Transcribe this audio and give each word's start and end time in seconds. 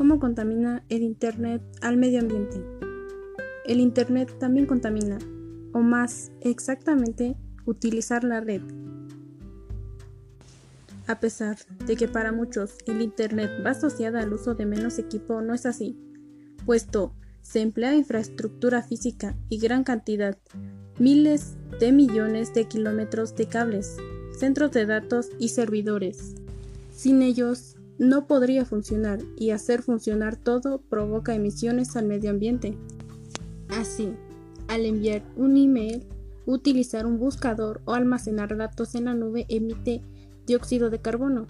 cómo 0.00 0.18
contamina 0.18 0.82
el 0.88 1.02
Internet 1.02 1.60
al 1.82 1.98
medio 1.98 2.20
ambiente. 2.20 2.64
El 3.66 3.80
Internet 3.80 4.34
también 4.38 4.64
contamina, 4.64 5.18
o 5.74 5.80
más 5.80 6.32
exactamente, 6.40 7.36
utilizar 7.66 8.24
la 8.24 8.40
red. 8.40 8.62
A 11.06 11.20
pesar 11.20 11.58
de 11.84 11.96
que 11.96 12.08
para 12.08 12.32
muchos 12.32 12.78
el 12.86 13.02
Internet 13.02 13.50
va 13.62 13.72
asociada 13.72 14.20
al 14.20 14.32
uso 14.32 14.54
de 14.54 14.64
menos 14.64 14.98
equipo, 14.98 15.42
no 15.42 15.52
es 15.52 15.66
así, 15.66 15.98
puesto 16.64 17.14
se 17.42 17.60
emplea 17.60 17.94
infraestructura 17.94 18.82
física 18.82 19.36
y 19.50 19.58
gran 19.58 19.84
cantidad, 19.84 20.38
miles 20.98 21.58
de 21.78 21.92
millones 21.92 22.54
de 22.54 22.64
kilómetros 22.64 23.36
de 23.36 23.48
cables, 23.48 23.98
centros 24.32 24.70
de 24.70 24.86
datos 24.86 25.28
y 25.38 25.50
servidores. 25.50 26.36
Sin 26.90 27.20
ellos, 27.20 27.76
no 28.00 28.26
podría 28.26 28.64
funcionar 28.64 29.20
y 29.36 29.50
hacer 29.50 29.82
funcionar 29.82 30.34
todo 30.34 30.80
provoca 30.80 31.34
emisiones 31.34 31.96
al 31.96 32.06
medio 32.06 32.30
ambiente. 32.30 32.74
Así, 33.68 34.14
al 34.68 34.86
enviar 34.86 35.22
un 35.36 35.58
email, 35.58 36.06
utilizar 36.46 37.04
un 37.04 37.18
buscador 37.18 37.82
o 37.84 37.92
almacenar 37.92 38.56
datos 38.56 38.94
en 38.94 39.04
la 39.04 39.14
nube 39.14 39.44
emite 39.50 40.00
dióxido 40.46 40.88
de 40.88 41.02
carbono. 41.02 41.46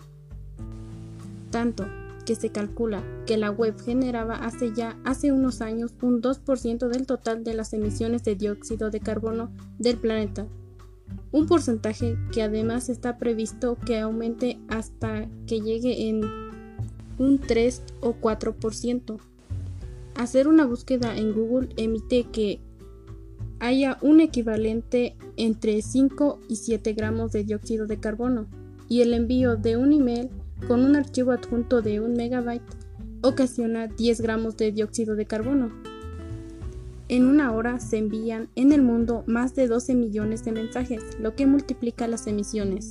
Tanto 1.52 1.86
que 2.26 2.34
se 2.34 2.50
calcula 2.50 3.04
que 3.26 3.36
la 3.36 3.52
web 3.52 3.80
generaba 3.80 4.34
hace 4.34 4.72
ya 4.74 4.98
hace 5.04 5.30
unos 5.30 5.60
años 5.60 5.94
un 6.02 6.20
2% 6.20 6.88
del 6.88 7.06
total 7.06 7.44
de 7.44 7.54
las 7.54 7.72
emisiones 7.74 8.24
de 8.24 8.34
dióxido 8.34 8.90
de 8.90 8.98
carbono 8.98 9.52
del 9.78 9.98
planeta. 9.98 10.48
Un 11.32 11.46
porcentaje 11.46 12.16
que 12.32 12.42
además 12.42 12.88
está 12.88 13.18
previsto 13.18 13.76
que 13.86 13.98
aumente 13.98 14.58
hasta 14.68 15.28
que 15.46 15.60
llegue 15.60 16.08
en 16.08 16.22
un 17.18 17.38
3 17.38 17.82
o 18.00 18.14
4%. 18.14 19.18
Hacer 20.16 20.48
una 20.48 20.66
búsqueda 20.66 21.16
en 21.16 21.32
Google 21.32 21.68
emite 21.76 22.24
que 22.24 22.60
haya 23.60 23.98
un 24.00 24.20
equivalente 24.20 25.16
entre 25.36 25.80
5 25.82 26.40
y 26.48 26.56
7 26.56 26.92
gramos 26.94 27.32
de 27.32 27.44
dióxido 27.44 27.86
de 27.86 28.00
carbono 28.00 28.46
y 28.88 29.02
el 29.02 29.14
envío 29.14 29.56
de 29.56 29.76
un 29.76 29.92
email 29.92 30.30
con 30.66 30.84
un 30.84 30.96
archivo 30.96 31.32
adjunto 31.32 31.80
de 31.82 32.00
1 32.00 32.16
megabyte 32.16 32.62
ocasiona 33.22 33.86
10 33.86 34.20
gramos 34.20 34.56
de 34.56 34.72
dióxido 34.72 35.14
de 35.14 35.26
carbono. 35.26 35.89
En 37.10 37.24
una 37.24 37.52
hora 37.52 37.80
se 37.80 37.98
envían 37.98 38.50
en 38.54 38.70
el 38.70 38.82
mundo 38.82 39.24
más 39.26 39.56
de 39.56 39.66
12 39.66 39.96
millones 39.96 40.44
de 40.44 40.52
mensajes, 40.52 41.02
lo 41.18 41.34
que 41.34 41.44
multiplica 41.44 42.06
las 42.06 42.28
emisiones. 42.28 42.90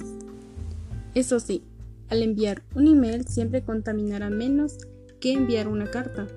Eso 1.15 1.39
sí, 1.39 1.63
al 2.09 2.21
enviar 2.21 2.61
un 2.75 2.87
email 2.87 3.25
siempre 3.25 3.63
contaminará 3.63 4.29
menos 4.29 4.77
que 5.21 5.31
enviar 5.31 5.69
una 5.69 5.89
carta. 5.89 6.27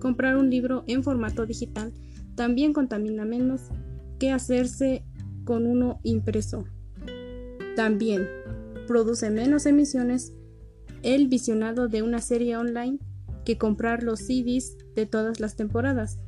Comprar 0.00 0.36
un 0.36 0.50
libro 0.50 0.82
en 0.88 1.04
formato 1.04 1.46
digital 1.46 1.92
también 2.34 2.72
contamina 2.72 3.24
menos 3.24 3.60
que 4.18 4.32
hacerse 4.32 5.04
con 5.44 5.64
uno 5.68 6.00
impreso. 6.02 6.64
También 7.76 8.26
produce 8.88 9.30
menos 9.30 9.64
emisiones 9.64 10.32
el 11.04 11.28
visionado 11.28 11.86
de 11.86 12.02
una 12.02 12.20
serie 12.20 12.56
online 12.56 12.98
que 13.44 13.58
comprar 13.58 14.02
los 14.02 14.18
CDs 14.18 14.76
de 14.96 15.06
todas 15.06 15.38
las 15.38 15.54
temporadas. 15.54 16.18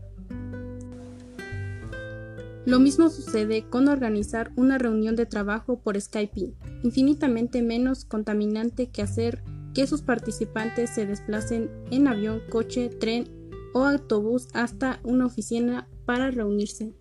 Lo 2.66 2.78
mismo 2.78 3.08
sucede 3.08 3.64
con 3.68 3.88
organizar 3.88 4.52
una 4.56 4.76
reunión 4.76 5.16
de 5.16 5.26
trabajo 5.26 5.80
por 5.80 5.98
Skype, 5.98 6.54
infinitamente 6.82 7.62
menos 7.62 8.04
contaminante 8.04 8.90
que 8.90 9.02
hacer 9.02 9.42
que 9.74 9.86
sus 9.86 10.02
participantes 10.02 10.90
se 10.90 11.06
desplacen 11.06 11.70
en 11.90 12.06
avión, 12.06 12.42
coche, 12.50 12.88
tren 12.88 13.24
o 13.72 13.84
autobús 13.84 14.48
hasta 14.52 15.00
una 15.04 15.26
oficina 15.26 15.88
para 16.04 16.30
reunirse. 16.30 16.92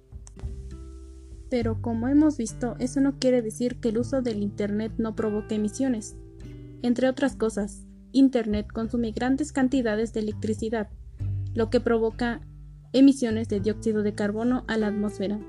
Pero 1.50 1.82
como 1.82 2.08
hemos 2.08 2.38
visto, 2.38 2.76
eso 2.80 3.02
no 3.02 3.18
quiere 3.18 3.42
decir 3.42 3.80
que 3.80 3.90
el 3.90 3.98
uso 3.98 4.22
del 4.22 4.42
Internet 4.44 4.94
no 4.98 5.16
provoque 5.16 5.56
emisiones. 5.56 6.16
Entre 6.84 7.10
otras 7.10 7.36
cosas, 7.36 7.86
Internet 8.12 8.68
consume 8.72 9.12
grandes 9.12 9.52
cantidades 9.52 10.14
de 10.14 10.22
electricidad, 10.22 10.90
lo 11.54 11.70
que 11.70 11.80
provoca 11.80 12.42
emisiones 12.94 13.48
de 13.50 13.60
dióxido 13.60 14.04
de 14.04 14.16
carbono 14.16 14.64
a 14.68 14.78
la 14.78 14.88
atmósfera. 14.88 15.40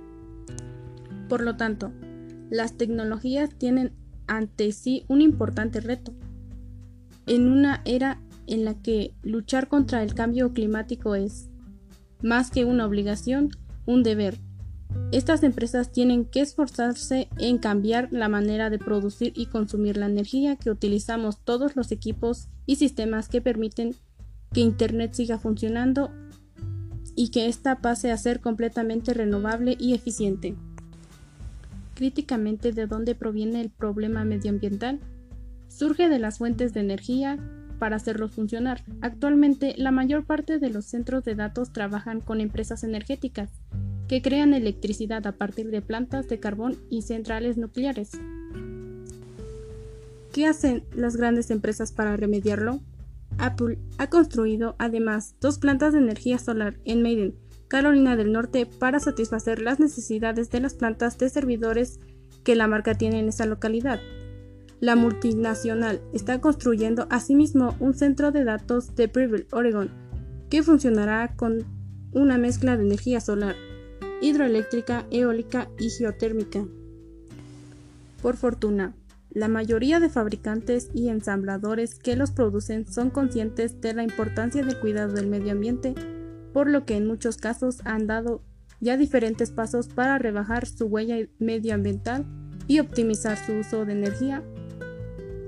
Por 1.28 1.42
lo 1.42 1.56
tanto, 1.56 1.92
las 2.50 2.76
tecnologías 2.76 3.50
tienen 3.56 3.92
ante 4.26 4.72
sí 4.72 5.04
un 5.08 5.22
importante 5.22 5.80
reto. 5.80 6.12
En 7.26 7.48
una 7.48 7.82
era 7.84 8.20
en 8.46 8.64
la 8.64 8.74
que 8.74 9.14
luchar 9.22 9.68
contra 9.68 10.02
el 10.02 10.14
cambio 10.14 10.52
climático 10.52 11.14
es, 11.14 11.48
más 12.22 12.50
que 12.50 12.64
una 12.64 12.86
obligación, 12.86 13.50
un 13.86 14.02
deber. 14.02 14.38
Estas 15.12 15.42
empresas 15.44 15.92
tienen 15.92 16.24
que 16.24 16.40
esforzarse 16.40 17.28
en 17.38 17.58
cambiar 17.58 18.08
la 18.12 18.28
manera 18.28 18.70
de 18.70 18.78
producir 18.78 19.32
y 19.36 19.46
consumir 19.46 19.96
la 19.96 20.06
energía 20.06 20.56
que 20.56 20.70
utilizamos 20.70 21.38
todos 21.44 21.76
los 21.76 21.92
equipos 21.92 22.48
y 22.66 22.76
sistemas 22.76 23.28
que 23.28 23.40
permiten 23.40 23.94
que 24.52 24.60
Internet 24.60 25.14
siga 25.14 25.38
funcionando 25.38 26.10
y 27.20 27.28
que 27.28 27.48
ésta 27.48 27.82
pase 27.82 28.10
a 28.10 28.16
ser 28.16 28.40
completamente 28.40 29.12
renovable 29.12 29.76
y 29.78 29.92
eficiente. 29.92 30.56
Críticamente 31.94 32.72
de 32.72 32.86
dónde 32.86 33.14
proviene 33.14 33.60
el 33.60 33.68
problema 33.68 34.24
medioambiental, 34.24 35.00
surge 35.68 36.08
de 36.08 36.18
las 36.18 36.38
fuentes 36.38 36.72
de 36.72 36.80
energía 36.80 37.38
para 37.78 37.96
hacerlos 37.96 38.32
funcionar. 38.32 38.82
Actualmente, 39.02 39.74
la 39.76 39.90
mayor 39.90 40.24
parte 40.24 40.58
de 40.58 40.70
los 40.70 40.86
centros 40.86 41.22
de 41.22 41.34
datos 41.34 41.74
trabajan 41.74 42.22
con 42.22 42.40
empresas 42.40 42.84
energéticas 42.84 43.50
que 44.08 44.22
crean 44.22 44.54
electricidad 44.54 45.26
a 45.26 45.32
partir 45.32 45.70
de 45.70 45.82
plantas 45.82 46.26
de 46.26 46.40
carbón 46.40 46.78
y 46.88 47.02
centrales 47.02 47.58
nucleares. 47.58 48.12
¿Qué 50.32 50.46
hacen 50.46 50.84
las 50.94 51.18
grandes 51.18 51.50
empresas 51.50 51.92
para 51.92 52.16
remediarlo? 52.16 52.80
Apple 53.40 53.78
ha 53.98 54.08
construido 54.08 54.76
además 54.78 55.34
dos 55.40 55.58
plantas 55.58 55.92
de 55.92 55.98
energía 55.98 56.38
solar 56.38 56.78
en 56.84 57.02
Maiden, 57.02 57.34
Carolina 57.68 58.16
del 58.16 58.32
Norte, 58.32 58.66
para 58.66 59.00
satisfacer 59.00 59.60
las 59.60 59.80
necesidades 59.80 60.50
de 60.50 60.60
las 60.60 60.74
plantas 60.74 61.18
de 61.18 61.28
servidores 61.28 62.00
que 62.44 62.56
la 62.56 62.66
marca 62.66 62.94
tiene 62.94 63.18
en 63.20 63.28
esa 63.28 63.46
localidad. 63.46 64.00
La 64.80 64.96
multinacional 64.96 66.00
está 66.12 66.40
construyendo 66.40 67.06
asimismo 67.10 67.76
un 67.80 67.94
centro 67.94 68.32
de 68.32 68.44
datos 68.44 68.94
de 68.96 69.08
Preble, 69.08 69.46
Oregon, 69.52 69.90
que 70.48 70.62
funcionará 70.62 71.34
con 71.36 71.64
una 72.12 72.38
mezcla 72.38 72.76
de 72.76 72.84
energía 72.84 73.20
solar, 73.20 73.54
hidroeléctrica, 74.20 75.06
eólica 75.10 75.68
y 75.78 75.90
geotérmica. 75.90 76.64
Por 78.22 78.36
fortuna, 78.36 78.94
la 79.30 79.48
mayoría 79.48 80.00
de 80.00 80.08
fabricantes 80.08 80.90
y 80.92 81.08
ensambladores 81.08 81.94
que 81.94 82.16
los 82.16 82.32
producen 82.32 82.86
son 82.86 83.10
conscientes 83.10 83.80
de 83.80 83.94
la 83.94 84.02
importancia 84.02 84.62
del 84.62 84.78
cuidado 84.78 85.12
del 85.12 85.28
medio 85.28 85.52
ambiente, 85.52 85.94
por 86.52 86.68
lo 86.68 86.84
que 86.84 86.96
en 86.96 87.06
muchos 87.06 87.36
casos 87.36 87.80
han 87.84 88.06
dado 88.06 88.42
ya 88.80 88.96
diferentes 88.96 89.50
pasos 89.50 89.88
para 89.88 90.18
rebajar 90.18 90.66
su 90.66 90.86
huella 90.86 91.16
medioambiental 91.38 92.26
y 92.66 92.80
optimizar 92.80 93.36
su 93.36 93.52
uso 93.52 93.84
de 93.84 93.92
energía. 93.92 94.42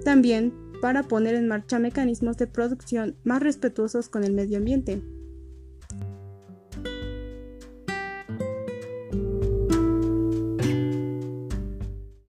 También 0.04 0.52
para 0.80 1.04
poner 1.04 1.34
en 1.34 1.48
marcha 1.48 1.78
mecanismos 1.78 2.36
de 2.36 2.46
producción 2.46 3.16
más 3.24 3.42
respetuosos 3.42 4.08
con 4.08 4.24
el 4.24 4.32
medio 4.32 4.58
ambiente. 4.58 5.02